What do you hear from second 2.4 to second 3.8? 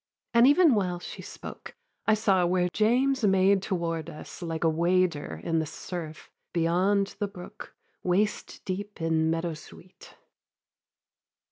where James Made